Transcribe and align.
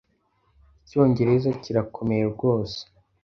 Icyongereza 0.81 1.49
kirakomeye 1.61 2.23
rwose 2.33 2.79